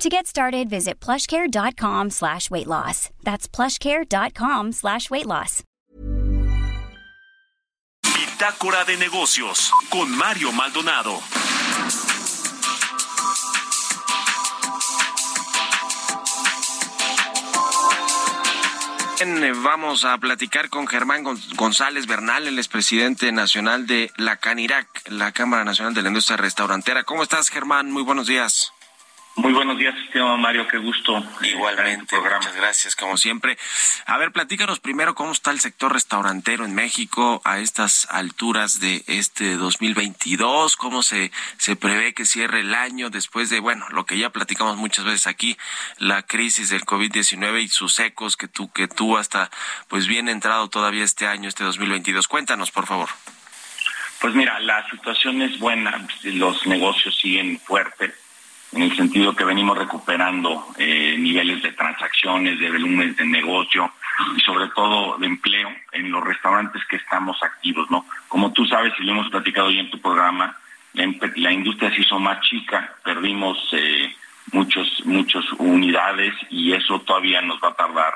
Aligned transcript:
To 0.00 0.08
get 0.08 0.26
started, 0.26 0.70
visit 0.70 0.98
plushcare.com 0.98 2.08
slash 2.08 2.50
weight 2.50 2.66
loss. 2.66 3.10
That's 3.22 3.46
plushcare.com 3.46 4.72
slash 4.72 5.10
weight 5.10 5.26
loss. 5.26 5.62
Bitácora 8.02 8.86
de 8.86 8.96
negocios 8.96 9.70
con 9.90 10.10
Mario 10.16 10.52
Maldonado. 10.52 11.20
Vamos 19.62 20.06
a 20.06 20.16
platicar 20.16 20.70
con 20.70 20.86
Germán 20.86 21.24
González 21.56 22.06
Bernal, 22.06 22.46
el 22.46 22.58
expresidente 22.58 23.32
nacional 23.32 23.86
de 23.86 24.10
la 24.16 24.36
CANIRAC, 24.36 25.10
la 25.10 25.32
Cámara 25.32 25.64
Nacional 25.64 25.92
de 25.92 26.00
la 26.00 26.08
Industria 26.08 26.38
Restaurantera. 26.38 27.04
¿Cómo 27.04 27.22
estás, 27.22 27.50
Germán? 27.50 27.92
Muy 27.92 28.02
buenos 28.02 28.26
días. 28.26 28.72
Muy 29.40 29.54
buenos 29.54 29.78
días, 29.78 29.94
estimado 30.04 30.36
Mario, 30.36 30.68
qué 30.68 30.76
gusto. 30.76 31.24
Igualmente, 31.40 32.14
muchas 32.20 32.54
gracias, 32.54 32.94
como 32.94 33.16
siempre. 33.16 33.56
A 34.04 34.18
ver, 34.18 34.32
platícanos 34.32 34.80
primero 34.80 35.14
cómo 35.14 35.32
está 35.32 35.50
el 35.50 35.60
sector 35.60 35.94
restaurantero 35.94 36.66
en 36.66 36.74
México 36.74 37.40
a 37.46 37.58
estas 37.58 38.06
alturas 38.10 38.80
de 38.80 39.02
este 39.06 39.56
2022, 39.56 40.76
cómo 40.76 41.02
se, 41.02 41.32
se 41.56 41.74
prevé 41.74 42.12
que 42.12 42.26
cierre 42.26 42.60
el 42.60 42.74
año 42.74 43.08
después 43.08 43.48
de, 43.48 43.60
bueno, 43.60 43.86
lo 43.92 44.04
que 44.04 44.18
ya 44.18 44.28
platicamos 44.28 44.76
muchas 44.76 45.06
veces 45.06 45.26
aquí, 45.26 45.56
la 45.96 46.20
crisis 46.22 46.68
del 46.68 46.84
COVID-19 46.84 47.62
y 47.62 47.68
sus 47.68 47.98
ecos 47.98 48.36
que 48.36 48.46
tú, 48.46 48.70
que 48.70 48.88
tú 48.88 49.16
hasta, 49.16 49.50
pues 49.88 50.06
bien 50.06 50.28
entrado 50.28 50.68
todavía 50.68 51.02
este 51.02 51.26
año, 51.26 51.48
este 51.48 51.64
2022. 51.64 52.28
Cuéntanos, 52.28 52.70
por 52.70 52.86
favor. 52.86 53.08
Pues 54.20 54.34
mira, 54.34 54.60
la 54.60 54.86
situación 54.90 55.40
es 55.40 55.58
buena, 55.58 56.06
los 56.24 56.66
negocios 56.66 57.16
siguen 57.16 57.58
fuertes 57.58 58.12
en 58.72 58.82
el 58.82 58.96
sentido 58.96 59.34
que 59.34 59.44
venimos 59.44 59.76
recuperando 59.76 60.66
eh, 60.78 61.16
niveles 61.18 61.62
de 61.62 61.72
transacciones, 61.72 62.58
de 62.58 62.70
volúmenes 62.70 63.16
de 63.16 63.24
negocio 63.24 63.92
y 64.36 64.40
sobre 64.40 64.68
todo 64.68 65.18
de 65.18 65.26
empleo 65.26 65.70
en 65.92 66.10
los 66.10 66.22
restaurantes 66.22 66.84
que 66.86 66.96
estamos 66.96 67.42
activos, 67.42 67.90
¿no? 67.90 68.06
Como 68.28 68.52
tú 68.52 68.64
sabes 68.66 68.92
y 68.98 69.04
lo 69.04 69.12
hemos 69.12 69.30
platicado 69.30 69.68
hoy 69.68 69.78
en 69.78 69.90
tu 69.90 70.00
programa, 70.00 70.56
la, 70.94 71.52
industria 71.52 71.90
se 71.90 72.02
hizo 72.02 72.18
más 72.18 72.40
chica, 72.42 72.94
perdimos 73.04 73.58
eh, 73.72 74.14
muchos 74.52 75.02
muchas 75.04 75.44
unidades 75.58 76.34
y 76.50 76.72
eso 76.72 77.00
todavía 77.00 77.40
nos 77.42 77.60
va 77.62 77.68
a 77.68 77.74
tardar 77.74 78.14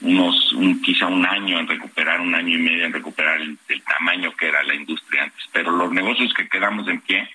unos 0.00 0.52
quizá 0.84 1.06
un 1.06 1.24
año 1.24 1.60
en 1.60 1.68
recuperar, 1.68 2.20
un 2.20 2.34
año 2.34 2.58
y 2.58 2.62
medio 2.62 2.84
en 2.86 2.92
recuperar 2.92 3.40
el 3.40 3.82
tamaño 3.84 4.32
que 4.36 4.48
era 4.48 4.62
la 4.64 4.74
industria 4.74 5.24
antes. 5.24 5.48
Pero 5.52 5.70
los 5.70 5.92
negocios 5.92 6.34
que 6.34 6.48
quedamos 6.48 6.88
en 6.88 7.00
pie 7.02 7.28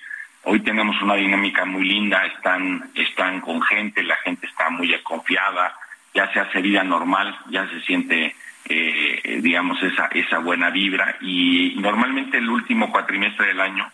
Hoy 0.50 0.62
tenemos 0.62 0.96
una 1.02 1.16
dinámica 1.16 1.66
muy 1.66 1.84
linda, 1.84 2.26
están, 2.26 2.90
están 2.96 3.42
con 3.42 3.62
gente, 3.64 4.02
la 4.02 4.16
gente 4.24 4.48
está 4.48 4.70
muy 4.70 4.98
confiada, 5.04 5.76
ya 6.14 6.32
se 6.32 6.40
hace 6.40 6.62
vida 6.62 6.86
normal, 6.86 7.38
ya 7.50 7.68
se 7.68 7.82
siente, 7.82 8.34
eh, 8.70 9.40
digamos, 9.44 9.84
esa, 9.84 10.06
esa 10.06 10.38
buena 10.40 10.70
vibra 10.70 11.18
y 11.20 11.76
normalmente 11.80 12.38
el 12.38 12.50
último 12.50 12.90
cuatrimestre 12.94 13.48
del 13.48 13.60
año 13.60 13.92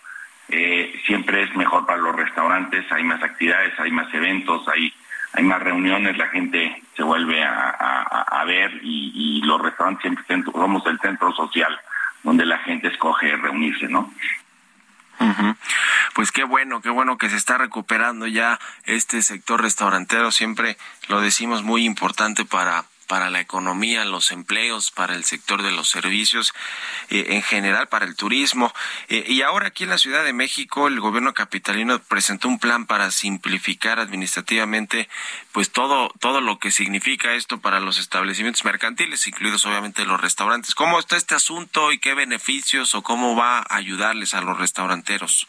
eh, 0.49 1.01
siempre 1.07 1.41
es 1.41 1.55
mejor 1.55 1.87
para 1.87 1.97
los 1.97 2.15
restaurantes, 2.15 2.85
hay 2.91 3.03
más 3.03 3.23
actividades, 3.23 3.73
hay 3.79 3.89
más 3.89 4.13
eventos, 4.13 4.67
hay, 4.67 4.93
hay 5.33 5.43
más 5.43 5.59
reuniones, 5.59 6.19
la 6.19 6.27
gente 6.27 6.83
se 6.95 7.01
vuelve 7.01 7.43
a, 7.43 8.43
ver 8.45 8.79
y, 8.83 9.41
los 9.43 9.59
restaurantes 9.59 10.03
siempre 10.27 10.51
somos 10.51 10.85
el 10.85 10.99
centro 10.99 11.33
social 11.33 11.75
donde 12.21 12.45
la 12.45 12.59
gente 12.59 12.89
escoge 12.89 13.35
reunirse, 13.37 13.87
¿no? 13.87 14.13
Pues 16.13 16.31
qué 16.31 16.43
bueno, 16.43 16.81
qué 16.81 16.89
bueno 16.89 17.17
que 17.17 17.29
se 17.29 17.35
está 17.35 17.57
recuperando 17.57 18.27
ya 18.27 18.59
este 18.85 19.21
sector 19.21 19.61
restaurantero. 19.61 20.31
Siempre 20.31 20.77
lo 21.07 21.21
decimos 21.21 21.63
muy 21.63 21.85
importante 21.85 22.45
para 22.45 22.85
para 23.07 23.29
la 23.29 23.41
economía, 23.41 24.05
los 24.05 24.31
empleos, 24.31 24.91
para 24.91 25.15
el 25.15 25.23
sector 25.23 25.61
de 25.61 25.71
los 25.71 25.89
servicios, 25.89 26.53
eh, 27.09 27.27
en 27.29 27.43
general 27.43 27.87
para 27.87 28.05
el 28.05 28.15
turismo. 28.15 28.73
Eh, 29.09 29.25
y 29.27 29.41
ahora 29.41 29.67
aquí 29.67 29.83
en 29.83 29.91
la 29.91 29.97
Ciudad 29.97 30.23
de 30.23 30.33
México, 30.33 30.87
el 30.87 30.99
gobierno 30.99 31.33
capitalino 31.33 31.99
presentó 31.99 32.47
un 32.47 32.59
plan 32.59 32.85
para 32.85 33.11
simplificar 33.11 33.99
administrativamente, 33.99 35.09
pues 35.51 35.71
todo, 35.71 36.11
todo 36.19 36.41
lo 36.41 36.59
que 36.59 36.71
significa 36.71 37.33
esto 37.33 37.59
para 37.59 37.79
los 37.79 37.99
establecimientos 37.99 38.65
mercantiles, 38.65 39.27
incluidos 39.27 39.65
obviamente 39.65 40.05
los 40.05 40.19
restaurantes. 40.19 40.73
¿Cómo 40.73 40.99
está 40.99 41.17
este 41.17 41.35
asunto 41.35 41.91
y 41.91 41.99
qué 41.99 42.13
beneficios 42.13 42.95
o 42.95 43.03
cómo 43.03 43.35
va 43.35 43.59
a 43.59 43.75
ayudarles 43.75 44.33
a 44.33 44.41
los 44.41 44.57
restauranteros? 44.57 45.47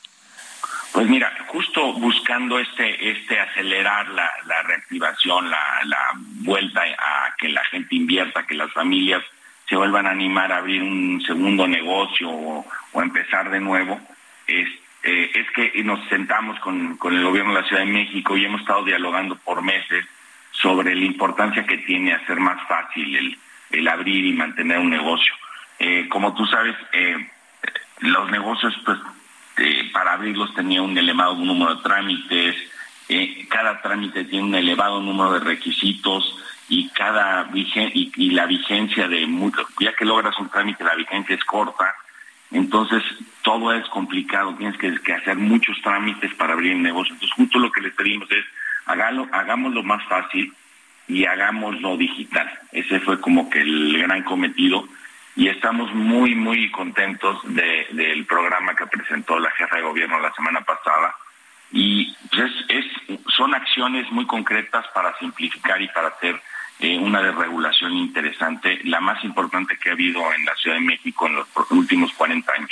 Pues 0.94 1.08
mira, 1.08 1.34
justo 1.48 1.92
buscando 1.94 2.56
este, 2.60 3.10
este 3.10 3.40
acelerar 3.40 4.08
la, 4.10 4.30
la 4.46 4.62
reactivación, 4.62 5.50
la, 5.50 5.80
la, 5.86 5.98
vuelta 6.14 6.82
a 6.82 7.34
que 7.36 7.48
la 7.48 7.64
gente 7.64 7.96
invierta, 7.96 8.46
que 8.46 8.54
las 8.54 8.72
familias 8.72 9.20
se 9.68 9.74
vuelvan 9.74 10.06
a 10.06 10.12
animar 10.12 10.52
a 10.52 10.58
abrir 10.58 10.84
un 10.84 11.20
segundo 11.26 11.66
negocio 11.66 12.30
o, 12.30 12.64
empezar 13.02 13.50
de 13.50 13.58
nuevo, 13.58 14.00
es, 14.46 14.68
eh, 15.02 15.32
es 15.34 15.50
que 15.50 15.82
nos 15.82 15.98
sentamos 16.08 16.60
con, 16.60 16.96
con, 16.96 17.12
el 17.12 17.24
gobierno 17.24 17.52
de 17.52 17.62
la 17.62 17.66
Ciudad 17.66 17.82
de 17.82 17.90
México 17.90 18.36
y 18.36 18.44
hemos 18.44 18.60
estado 18.60 18.84
dialogando 18.84 19.34
por 19.34 19.62
meses 19.62 20.06
sobre 20.52 20.94
la 20.94 21.04
importancia 21.04 21.66
que 21.66 21.78
tiene 21.78 22.14
hacer 22.14 22.38
más 22.38 22.64
fácil 22.68 23.16
el, 23.16 23.38
el 23.70 23.88
abrir 23.88 24.24
y 24.24 24.32
mantener 24.32 24.78
un 24.78 24.90
negocio. 24.90 25.34
Eh, 25.80 26.06
como 26.08 26.34
tú 26.34 26.46
sabes, 26.46 26.76
eh, 26.92 27.16
los 27.98 28.30
negocios 28.30 28.72
pues 28.84 29.00
abrirlos 30.24 30.54
tenía 30.54 30.80
un 30.80 30.96
elevado 30.96 31.36
número 31.36 31.74
de 31.74 31.82
trámites, 31.82 32.56
eh, 33.10 33.46
cada 33.50 33.82
trámite 33.82 34.24
tiene 34.24 34.46
un 34.46 34.54
elevado 34.54 35.00
número 35.02 35.32
de 35.32 35.40
requisitos 35.40 36.38
y 36.70 36.88
cada 36.88 37.50
y, 37.52 38.30
la 38.30 38.46
vigencia 38.46 39.06
de 39.06 39.28
ya 39.78 39.94
que 39.94 40.06
logras 40.06 40.38
un 40.38 40.48
trámite 40.48 40.82
la 40.82 40.94
vigencia 40.94 41.34
es 41.34 41.44
corta, 41.44 41.94
entonces 42.50 43.02
todo 43.42 43.74
es 43.74 43.86
complicado, 43.88 44.54
tienes 44.54 44.78
que, 44.78 45.12
hacer 45.12 45.36
muchos 45.36 45.76
trámites 45.82 46.32
para 46.34 46.54
abrir 46.54 46.72
el 46.72 46.82
negocio. 46.82 47.12
Entonces 47.12 47.36
justo 47.36 47.58
lo 47.58 47.70
que 47.70 47.82
les 47.82 47.92
pedimos 47.92 48.30
es 48.30 48.44
hágalo, 48.86 49.28
hagámoslo 49.30 49.82
más 49.82 50.02
fácil 50.04 50.54
y 51.06 51.26
hagámoslo 51.26 51.98
digital. 51.98 52.50
Ese 52.72 53.00
fue 53.00 53.20
como 53.20 53.50
que 53.50 53.60
el 53.60 53.98
gran 53.98 54.22
cometido 54.22 54.88
y 55.36 55.48
estamos 55.48 55.92
muy, 55.94 56.34
muy 56.34 56.70
contentos 56.70 57.38
del 57.44 58.24
programa 58.24 58.63
presentó 59.14 59.38
la 59.38 59.50
jefa 59.52 59.76
de 59.76 59.82
gobierno 59.82 60.18
la 60.18 60.32
semana 60.32 60.60
pasada. 60.62 61.14
Y 61.70 62.12
pues 62.30 62.50
es, 62.68 62.84
son 63.28 63.54
acciones 63.54 64.10
muy 64.10 64.26
concretas 64.26 64.86
para 64.92 65.16
simplificar 65.18 65.80
y 65.80 65.88
para 65.88 66.08
hacer 66.08 66.40
eh, 66.80 66.98
una 66.98 67.22
desregulación 67.22 67.92
interesante, 67.92 68.80
la 68.84 69.00
más 69.00 69.22
importante 69.24 69.76
que 69.78 69.90
ha 69.90 69.92
habido 69.92 70.20
en 70.34 70.44
la 70.44 70.54
Ciudad 70.56 70.76
de 70.76 70.82
México 70.82 71.26
en 71.26 71.36
los 71.36 71.48
últimos 71.70 72.12
40 72.14 72.52
años. 72.52 72.70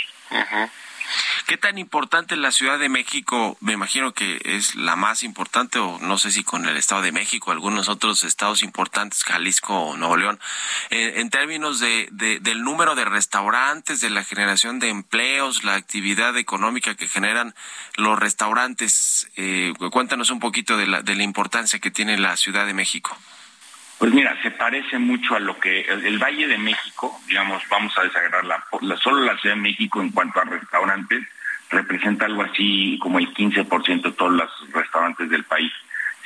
¿Qué 1.46 1.56
tan 1.56 1.78
importante 1.78 2.36
la 2.36 2.52
Ciudad 2.52 2.78
de 2.78 2.88
México? 2.88 3.56
Me 3.60 3.72
imagino 3.72 4.12
que 4.12 4.40
es 4.44 4.74
la 4.74 4.96
más 4.96 5.22
importante, 5.22 5.78
o 5.78 5.98
no 6.00 6.18
sé 6.18 6.30
si 6.30 6.44
con 6.44 6.66
el 6.66 6.76
Estado 6.76 7.02
de 7.02 7.12
México, 7.12 7.50
algunos 7.50 7.88
otros 7.88 8.24
estados 8.24 8.62
importantes, 8.62 9.24
Jalisco 9.24 9.74
o 9.74 9.96
Nuevo 9.96 10.16
León, 10.16 10.40
en 10.90 11.30
términos 11.30 11.80
de, 11.80 12.08
del 12.10 12.62
número 12.62 12.94
de 12.94 13.04
restaurantes, 13.04 14.00
de 14.00 14.10
la 14.10 14.24
generación 14.24 14.78
de 14.78 14.88
empleos, 14.88 15.64
la 15.64 15.74
actividad 15.74 16.36
económica 16.36 16.94
que 16.94 17.09
generan 17.09 17.54
los 17.97 18.18
restaurantes. 18.18 19.28
Eh, 19.36 19.72
cuéntanos 19.91 20.30
un 20.30 20.41
poquito 20.41 20.76
de 20.76 20.86
la, 20.86 21.03
de 21.03 21.15
la 21.15 21.22
importancia 21.22 21.78
que 21.78 21.91
tiene 21.91 22.18
la 22.18 22.36
Ciudad 22.36 22.66
de 22.66 22.74
México. 22.74 23.16
Pues 24.03 24.15
mira, 24.15 24.37
se 24.43 24.51
parece 24.51 24.99
mucho 24.99 25.37
a 25.37 25.39
lo 25.39 25.60
que 25.60 25.83
el, 25.83 26.19
Valle 26.19 26.49
de 26.49 26.59
México, 26.59 27.21
digamos, 27.28 27.63
vamos 27.71 27.97
a 27.97 28.03
desagregar 28.03 28.45
la, 28.45 28.60
solo 28.97 29.21
la 29.21 29.39
Ciudad 29.39 29.54
de 29.54 29.63
México 29.63 30.01
en 30.01 30.10
cuanto 30.10 30.41
a 30.41 30.45
restaurantes, 30.45 31.22
representa 31.71 32.25
algo 32.25 32.43
así 32.43 32.99
como 33.01 33.21
el 33.21 33.33
15% 33.33 34.03
de 34.03 34.10
todos 34.10 34.33
los 34.33 34.51
restaurantes 34.72 35.31
del 35.31 35.45
país. 35.45 35.71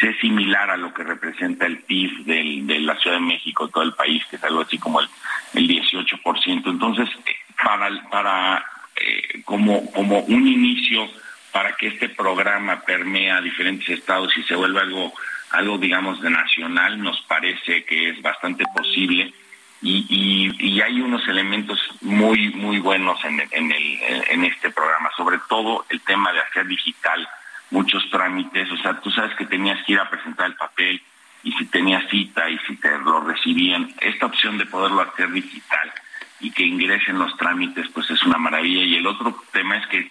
Es 0.00 0.18
similar 0.20 0.70
a 0.70 0.78
lo 0.78 0.94
que 0.94 1.04
representa 1.04 1.66
el 1.66 1.80
PIB 1.80 2.24
de 2.24 2.80
la 2.80 2.96
Ciudad 2.96 3.16
de 3.16 3.26
México, 3.26 3.68
todo 3.68 3.84
el 3.84 3.92
país, 3.92 4.24
que 4.30 4.36
es 4.36 4.44
algo 4.44 4.62
así 4.62 4.78
como 4.78 5.02
el, 5.02 5.08
el 5.52 5.68
18%. 5.68 6.70
Entonces, 6.70 7.10
eh, 7.26 7.36
para, 7.62 7.90
para 8.08 8.64
eh, 8.96 9.42
como, 9.44 9.92
como 9.92 10.20
un 10.20 10.48
inicio 10.48 11.06
para 11.52 11.76
que 11.76 11.88
este 11.88 12.08
programa 12.08 12.80
permea 12.80 13.42
diferentes 13.42 13.86
estados 13.90 14.34
y 14.38 14.42
se 14.44 14.54
vuelva 14.54 14.80
algo 14.80 15.12
algo, 15.50 15.78
digamos, 15.78 16.20
de 16.20 16.30
nacional, 16.30 17.02
nos 17.02 17.20
parece 17.22 17.84
que 17.84 18.10
es 18.10 18.22
bastante 18.22 18.64
posible. 18.74 19.32
Y, 19.82 20.52
y, 20.58 20.80
hay 20.80 21.00
unos 21.00 21.26
elementos 21.28 21.78
muy, 22.00 22.50
muy 22.50 22.78
buenos 22.78 23.22
en, 23.24 23.40
en, 23.50 23.70
el, 23.70 23.98
en 24.30 24.44
este 24.44 24.70
programa, 24.70 25.10
sobre 25.16 25.38
todo 25.48 25.84
el 25.90 26.00
tema 26.00 26.32
de 26.32 26.40
hacer 26.40 26.66
digital 26.66 27.28
muchos 27.70 28.08
trámites, 28.10 28.70
o 28.70 28.76
sea, 28.78 29.00
tú 29.00 29.10
sabes 29.10 29.34
que 29.36 29.46
tenías 29.46 29.84
que 29.84 29.92
ir 29.92 29.98
a 29.98 30.08
presentar 30.08 30.46
el 30.46 30.54
papel 30.54 31.02
y 31.42 31.52
si 31.52 31.66
tenías 31.66 32.08
cita 32.10 32.48
y 32.48 32.58
si 32.60 32.76
te 32.76 32.90
lo 32.98 33.20
recibían, 33.20 33.92
esta 34.00 34.26
opción 34.26 34.58
de 34.58 34.66
poderlo 34.66 35.02
hacer 35.02 35.30
digital 35.30 35.92
y 36.40 36.50
que 36.50 36.64
ingresen 36.64 37.18
los 37.18 37.36
trámites, 37.36 37.86
pues 37.92 38.10
es 38.10 38.22
una 38.24 38.38
maravilla. 38.38 38.84
Y 38.84 38.96
el 38.96 39.06
otro 39.06 39.42
tema 39.52 39.76
es 39.78 39.86
que 39.86 40.10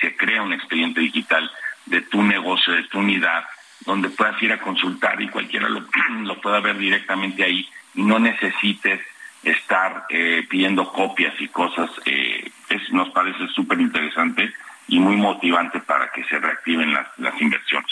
se 0.00 0.16
crea 0.16 0.42
un 0.42 0.52
expediente 0.52 1.00
digital 1.00 1.50
de 1.86 2.02
tu 2.02 2.22
negocio, 2.22 2.72
de 2.72 2.84
tu 2.84 2.98
unidad, 2.98 3.44
donde 3.86 4.10
puedas 4.10 4.40
ir 4.42 4.52
a 4.52 4.60
consultar 4.60 5.20
y 5.22 5.28
cualquiera 5.28 5.68
lo, 5.68 5.86
lo 6.22 6.40
pueda 6.40 6.60
ver 6.60 6.76
directamente 6.76 7.44
ahí 7.44 7.66
no 7.96 8.18
necesites 8.18 9.00
estar 9.42 10.04
eh, 10.10 10.46
pidiendo 10.48 10.92
copias 10.92 11.34
y 11.40 11.48
cosas. 11.48 11.90
Eh, 12.04 12.50
nos 12.90 13.10
parece 13.10 13.46
súper 13.48 13.80
interesante 13.80 14.52
y 14.88 14.98
muy 14.98 15.16
motivante 15.16 15.80
para 15.80 16.10
que 16.12 16.24
se 16.24 16.38
reactiven 16.38 16.92
las, 16.92 17.06
las 17.18 17.40
inversiones. 17.40 17.90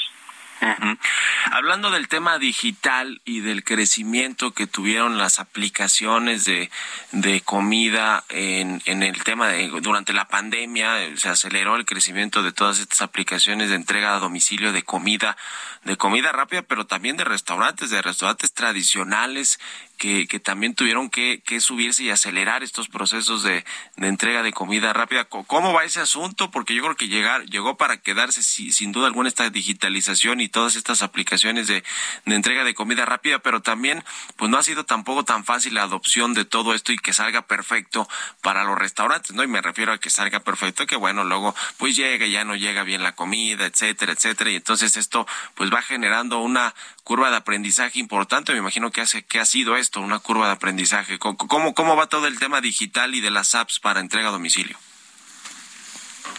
Hablando 1.53 1.91
del 1.91 2.09
tema 2.09 2.39
digital 2.39 3.21
y 3.25 3.41
del 3.41 3.65
crecimiento 3.65 4.53
que 4.53 4.67
tuvieron 4.67 5.19
las 5.19 5.39
aplicaciones 5.39 6.45
de, 6.45 6.71
de 7.13 7.41
comida 7.43 8.25
en, 8.29 8.83
en 8.87 9.03
el 9.03 9.23
tema 9.25 9.49
de 9.49 9.69
durante 9.81 10.13
la 10.13 10.29
pandemia, 10.29 11.05
eh, 11.05 11.17
se 11.17 11.29
aceleró 11.29 11.77
el 11.77 11.85
crecimiento 11.85 12.43
de 12.43 12.53
todas 12.53 12.79
estas 12.79 13.03
aplicaciones 13.03 13.69
de 13.69 13.77
entrega 13.77 14.15
a 14.17 14.21
domicilio 14.21 14.73
de 14.73 14.83
comida, 14.83 15.37
de 15.85 15.97
comida 15.97 16.33
rápida, 16.33 16.63
pero 16.63 16.87
también 16.87 17.17
de 17.17 17.25
restaurantes, 17.25 17.91
de 17.91 18.03
restaurantes 18.03 18.53
tradicionales 18.53 19.59
que, 19.97 20.27
también 20.41 20.75
tuvieron 20.75 21.09
que, 21.09 21.43
que, 21.45 21.61
subirse 21.61 22.03
y 22.03 22.11
acelerar 22.11 22.63
estos 22.63 22.89
procesos 22.89 23.43
de, 23.43 23.65
de, 23.97 24.09
entrega 24.09 24.43
de 24.43 24.53
comida 24.53 24.93
rápida. 24.93 25.25
¿Cómo 25.25 25.73
va 25.73 25.85
ese 25.85 26.01
asunto? 26.01 26.51
Porque 26.51 26.75
yo 26.75 26.83
creo 26.83 26.97
que 26.97 27.09
llegar, 27.09 27.45
llegó 27.47 27.77
para 27.77 27.99
quedarse 27.99 28.43
sin 28.43 28.93
duda 28.93 29.07
alguna 29.07 29.29
esta 29.29 29.49
digitalización 29.51 30.41
y 30.41 30.49
todas 30.49 30.77
estas 30.77 31.03
aplicaciones 31.03 31.67
de, 31.67 31.85
de, 32.25 32.35
entrega 32.35 32.65
de 32.65 32.75
comida 32.75 33.05
rápida, 33.05 33.39
pero 33.39 33.63
también 33.63 34.05
pues 34.37 34.51
no 34.51 34.59
ha 34.59 34.63
sido 34.63 34.85
tampoco 34.85 35.25
tan 35.25 35.45
fácil 35.45 35.75
la 35.75 35.83
adopción 35.83 36.35
de 36.35 36.45
todo 36.45 36.75
esto 36.75 36.93
y 36.93 36.99
que 36.99 37.13
salga 37.13 37.43
perfecto 37.43 38.09
para 38.43 38.65
los 38.65 38.79
restaurantes, 38.79 39.35
¿no? 39.35 39.43
Y 39.43 39.49
me 39.49 39.63
refiero 39.63 39.93
a 39.93 39.99
que 39.99 40.11
salga 40.11 40.41
perfecto, 40.41 40.87
que 40.87 40.97
bueno, 40.97 41.25
luego 41.25 41.55
pues 41.79 41.97
llega, 41.97 42.27
ya 42.27 42.45
no 42.45 42.57
llega 42.57 42.83
bien 42.83 43.03
la 43.03 43.15
comida, 43.15 43.67
etcétera, 43.67 44.13
etcétera, 44.13 44.51
y 44.51 44.57
entonces 44.57 44.97
esto 44.97 45.27
pues 45.55 45.73
va 45.73 45.83
generando 45.83 46.41
una 46.41 46.75
curva 47.05 47.31
de 47.31 47.37
aprendizaje 47.37 47.99
importante, 47.99 48.53
me 48.53 48.59
imagino 48.59 48.91
que 48.91 49.01
hace 49.01 49.25
que 49.25 49.39
ha 49.39 49.45
sido 49.45 49.77
esto, 49.85 50.01
una 50.01 50.19
curva 50.19 50.47
de 50.47 50.53
aprendizaje. 50.55 51.19
¿Cómo, 51.19 51.75
cómo 51.75 51.97
va 51.97 52.09
todo 52.09 52.27
el 52.27 52.39
tema 52.39 52.61
digital 52.61 53.15
y 53.15 53.21
de 53.21 53.31
las 53.31 53.55
apps 53.55 53.79
para 53.79 54.01
entrega 54.01 54.29
a 54.29 54.33
domicilio? 54.33 54.77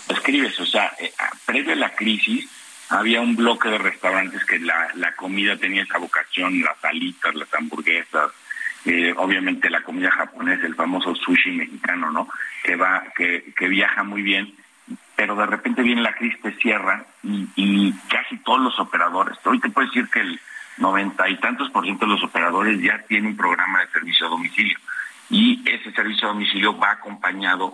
Escribes, 0.09 0.59
o 0.59 0.65
sea, 0.65 0.91
eh, 0.99 1.13
previo 1.45 1.73
a 1.73 1.75
la 1.75 1.95
crisis 1.95 2.49
había 2.89 3.21
un 3.21 3.35
bloque 3.35 3.69
de 3.69 3.77
restaurantes 3.77 4.43
que 4.45 4.59
la, 4.59 4.89
la 4.95 5.15
comida 5.15 5.57
tenía 5.57 5.83
esa 5.83 5.97
vocación, 5.97 6.61
las 6.61 6.83
alitas, 6.83 7.33
las 7.35 7.51
hamburguesas, 7.53 8.31
eh, 8.85 9.13
obviamente 9.17 9.69
la 9.69 9.81
comida 9.81 10.11
japonesa, 10.11 10.65
el 10.65 10.75
famoso 10.75 11.15
sushi 11.15 11.51
mexicano, 11.51 12.11
¿no? 12.11 12.27
Que 12.63 12.75
va, 12.75 13.03
que, 13.15 13.53
que 13.57 13.67
viaja 13.67 14.03
muy 14.03 14.21
bien, 14.21 14.53
pero 15.15 15.35
de 15.35 15.45
repente 15.45 15.81
viene 15.81 16.01
la 16.01 16.15
crisis, 16.15 16.41
te 16.41 16.51
cierra 16.53 17.05
y, 17.23 17.47
y 17.55 17.93
casi 18.09 18.37
todos 18.37 18.61
los 18.61 18.79
operadores, 18.79 19.37
hoy 19.45 19.59
te 19.59 19.69
puedo 19.69 19.87
decir 19.87 20.07
que 20.09 20.19
el 20.19 20.39
noventa 20.77 21.29
y 21.29 21.37
tantos 21.37 21.69
por 21.71 21.83
ciento 21.83 22.05
de 22.05 22.11
los 22.11 22.23
operadores 22.23 22.81
ya 22.81 22.99
tienen 23.07 23.31
un 23.31 23.37
programa 23.37 23.81
de 23.81 23.87
servicio 23.87 24.27
a 24.27 24.29
domicilio. 24.29 24.77
Y 25.29 25.67
ese 25.67 25.91
servicio 25.91 26.27
a 26.27 26.31
domicilio 26.31 26.77
va 26.77 26.91
acompañado 26.91 27.73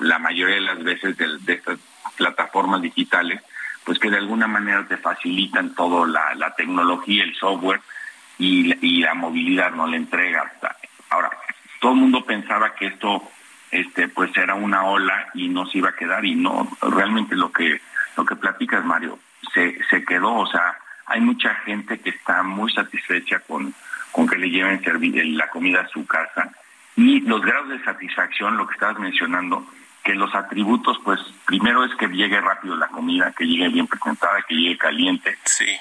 la 0.00 0.18
mayoría 0.18 0.56
de 0.56 0.60
las 0.62 0.82
veces 0.82 1.16
de, 1.16 1.52
estas 1.52 1.78
plataformas 2.16 2.82
digitales, 2.82 3.40
pues 3.84 3.98
que 3.98 4.10
de 4.10 4.18
alguna 4.18 4.46
manera 4.46 4.86
te 4.86 4.96
facilitan 4.96 5.74
todo 5.74 6.04
la, 6.04 6.34
la 6.34 6.54
tecnología, 6.54 7.22
el 7.22 7.34
software 7.36 7.80
y, 8.38 8.74
y 8.84 9.00
la 9.02 9.14
movilidad, 9.14 9.72
no 9.72 9.86
la 9.86 9.96
entrega. 9.96 10.52
Ahora, 11.10 11.30
todo 11.80 11.92
el 11.92 11.98
mundo 11.98 12.24
pensaba 12.24 12.74
que 12.74 12.86
esto 12.86 13.22
este 13.70 14.08
pues 14.08 14.34
era 14.36 14.54
una 14.54 14.84
ola 14.84 15.28
y 15.34 15.48
no 15.48 15.66
se 15.66 15.78
iba 15.78 15.90
a 15.90 15.96
quedar 15.96 16.24
y 16.24 16.34
no 16.34 16.68
realmente 16.80 17.36
lo 17.36 17.52
que 17.52 17.80
lo 18.16 18.24
que 18.24 18.36
platicas 18.36 18.84
Mario 18.84 19.18
se 19.52 19.78
se 19.90 20.04
quedó 20.04 20.34
o 20.34 20.46
sea 20.46 20.77
gente 21.68 21.98
que 21.98 22.10
está 22.10 22.42
muy 22.42 22.72
satisfecha 22.72 23.40
con, 23.40 23.74
con 24.10 24.26
que 24.26 24.38
le 24.38 24.48
lleven 24.48 24.80
la 25.36 25.50
comida 25.50 25.82
a 25.82 25.88
su 25.88 26.06
casa. 26.06 26.50
Y 26.96 27.20
los 27.20 27.42
grados 27.42 27.68
de 27.68 27.84
satisfacción, 27.84 28.56
lo 28.56 28.66
que 28.66 28.74
estabas 28.74 28.98
mencionando, 28.98 29.64
que 30.02 30.14
los 30.14 30.34
atributos, 30.34 30.98
pues 31.04 31.20
primero 31.44 31.84
es 31.84 31.94
que 31.96 32.08
llegue 32.08 32.40
rápido 32.40 32.74
la 32.76 32.88
comida, 32.88 33.32
que 33.36 33.44
llegue 33.44 33.68
bien 33.68 33.86
presentada, 33.86 34.42
que 34.48 34.54
llegue 34.54 34.78
caliente, 34.78 35.36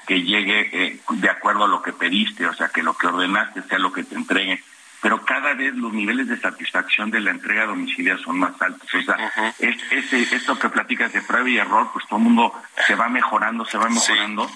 que 0.05 0.21
llegue 0.21 0.69
eh, 0.73 0.99
de 1.09 1.29
acuerdo 1.29 1.63
a 1.63 1.67
lo 1.69 1.81
que 1.81 1.93
pediste, 1.93 2.45
o 2.45 2.53
sea, 2.53 2.67
que 2.67 2.83
lo 2.83 2.93
que 2.93 3.07
ordenaste 3.07 3.61
sea 3.63 3.79
lo 3.79 3.93
que 3.93 4.03
te 4.03 4.15
entreguen. 4.15 4.59
Pero 5.01 5.23
cada 5.23 5.53
vez 5.53 5.73
los 5.75 5.93
niveles 5.93 6.27
de 6.27 6.37
satisfacción 6.37 7.09
de 7.09 7.21
la 7.21 7.31
entrega 7.31 7.63
a 7.63 7.67
domicilio 7.67 8.17
son 8.17 8.39
más 8.39 8.61
altos. 8.61 8.93
O 8.93 9.01
sea, 9.01 9.53
es, 9.59 10.13
esto 10.13 10.59
que 10.59 10.69
platicas 10.69 11.13
de 11.13 11.21
prueba 11.21 11.49
y 11.49 11.57
error, 11.57 11.89
pues 11.93 12.05
todo 12.07 12.19
el 12.19 12.25
mundo 12.25 12.53
se 12.85 12.95
va 12.95 13.07
mejorando, 13.07 13.63
se 13.63 13.77
va 13.77 13.87
mejorando 13.89 14.49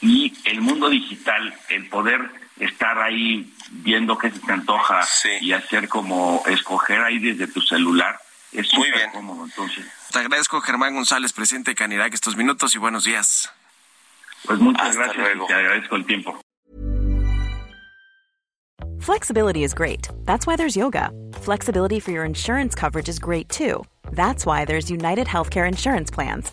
y 0.00 0.32
el 0.44 0.60
mundo 0.60 0.88
digital, 0.88 1.54
el 1.68 1.88
poder 1.88 2.20
estar 2.58 2.98
ahí 2.98 3.52
viendo 3.70 4.16
qué 4.18 4.30
se 4.30 4.38
te 4.40 4.52
antoja 4.52 5.06
y 5.40 5.52
hacer 5.52 5.88
como 5.88 6.42
escoger 6.46 7.00
ahí 7.00 7.18
desde 7.18 7.46
tu 7.46 7.60
celular, 7.60 8.18
es 8.52 8.72
muy 8.74 8.90
bien. 8.90 9.10
cómodo. 9.10 9.44
Entonces, 9.44 9.86
te 10.10 10.18
agradezco 10.18 10.60
Germán 10.60 10.94
González, 10.94 11.32
presidente 11.32 11.72
de 11.72 11.74
Canirac, 11.74 12.14
estos 12.14 12.36
minutos 12.36 12.74
y 12.74 12.78
buenos 12.78 13.04
días. 13.04 13.52
Pues 14.44 14.58
muchas 14.58 14.96
gracias 14.96 15.28
y 15.34 15.46
te 15.46 15.54
agradezco 15.54 15.96
el 15.96 16.06
tiempo. 16.06 16.40
Flexibility 19.00 19.64
is 19.64 19.74
great. 19.74 20.08
That's 20.26 20.46
why 20.46 20.56
there's 20.56 20.76
yoga. 20.76 21.10
Flexibility 21.40 22.00
for 22.00 22.10
your 22.10 22.24
insurance 22.24 22.74
coverage 22.74 23.08
is 23.08 23.18
great 23.18 23.48
too. 23.48 23.84
That's 24.12 24.44
why 24.44 24.64
there's 24.64 24.90
United 24.90 25.26
Healthcare 25.26 25.66
Insurance 25.66 26.10
Plans. 26.10 26.52